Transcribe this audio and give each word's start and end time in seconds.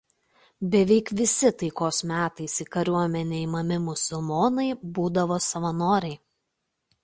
Beveik 0.75 1.11
visi 1.19 1.51
taikos 1.63 1.99
metais 2.13 2.57
į 2.65 2.67
kariuomenę 2.77 3.43
imami 3.43 3.79
musulmonai 3.85 4.69
būdavo 4.99 5.41
savanoriai. 5.53 6.21